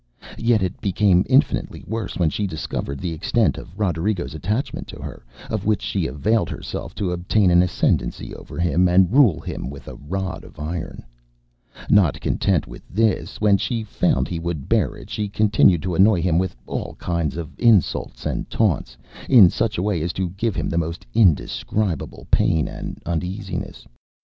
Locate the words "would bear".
14.39-14.95